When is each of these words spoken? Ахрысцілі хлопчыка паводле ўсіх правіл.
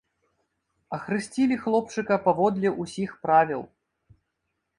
Ахрысцілі 0.97 1.57
хлопчыка 1.65 2.17
паводле 2.25 2.73
ўсіх 2.81 3.15
правіл. 3.27 3.61